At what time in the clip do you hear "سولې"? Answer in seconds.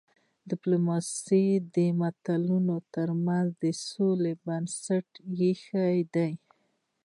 3.87-4.33